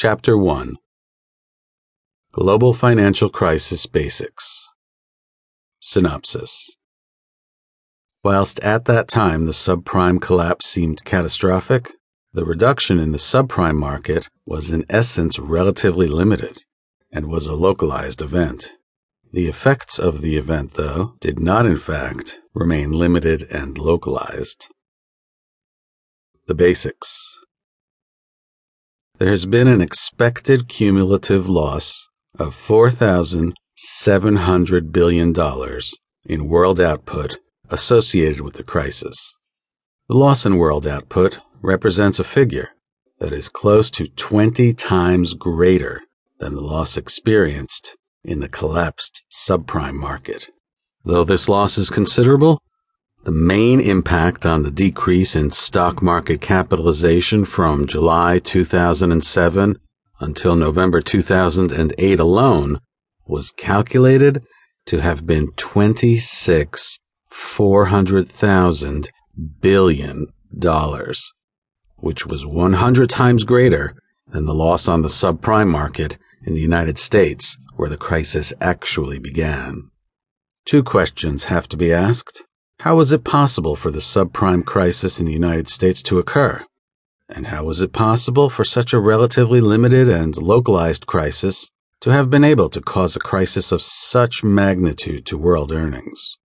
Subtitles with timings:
[0.00, 0.76] Chapter 1
[2.30, 4.68] Global Financial Crisis Basics
[5.80, 6.76] Synopsis
[8.22, 11.94] Whilst at that time the subprime collapse seemed catastrophic,
[12.32, 16.62] the reduction in the subprime market was in essence relatively limited
[17.12, 18.74] and was a localized event.
[19.32, 24.68] The effects of the event, though, did not in fact remain limited and localized.
[26.46, 27.36] The Basics
[29.18, 35.34] There has been an expected cumulative loss of $4,700 billion
[36.28, 37.38] in world output
[37.68, 39.36] associated with the crisis.
[40.08, 42.68] The loss in world output represents a figure
[43.18, 46.02] that is close to 20 times greater
[46.38, 50.48] than the loss experienced in the collapsed subprime market.
[51.04, 52.60] Though this loss is considerable,
[53.28, 59.78] the main impact on the decrease in stock market capitalization from July 2007
[60.18, 62.80] until November 2008 alone
[63.26, 64.42] was calculated
[64.86, 69.10] to have been 26 400,000
[69.60, 70.26] billion
[70.58, 71.30] dollars,
[71.96, 73.94] which was 100 times greater
[74.28, 79.18] than the loss on the subprime market in the United States where the crisis actually
[79.18, 79.90] began.
[80.64, 82.42] Two questions have to be asked.
[82.82, 86.64] How was it possible for the subprime crisis in the United States to occur?
[87.28, 92.30] And how was it possible for such a relatively limited and localized crisis to have
[92.30, 96.38] been able to cause a crisis of such magnitude to world earnings?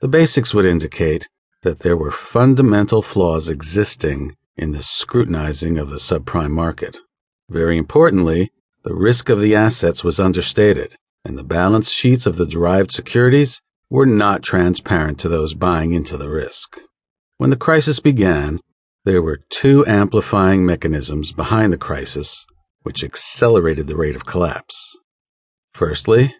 [0.00, 1.28] The basics would indicate
[1.60, 6.96] that there were fundamental flaws existing in the scrutinizing of the subprime market.
[7.50, 8.52] Very importantly,
[8.84, 13.60] the risk of the assets was understated, and the balance sheets of the derived securities
[13.90, 16.78] were not transparent to those buying into the risk.
[17.38, 18.60] When the crisis began,
[19.04, 22.44] there were two amplifying mechanisms behind the crisis
[22.82, 24.98] which accelerated the rate of collapse.
[25.72, 26.34] Firstly,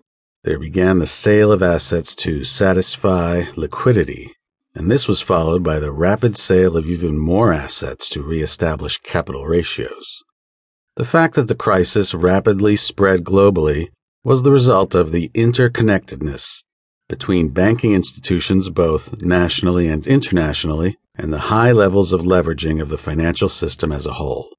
[0.45, 4.33] there began the sale of assets to satisfy liquidity,
[4.75, 9.47] and this was followed by the rapid sale of even more assets to reestablish capital
[9.47, 10.23] ratios.
[10.97, 13.89] The fact that the crisis rapidly spread globally
[14.25, 16.63] was the result of the interconnectedness
[17.09, 22.99] between banking institutions both nationally and internationally and the high levels of leveraging of the
[22.99, 24.58] financial system as a whole.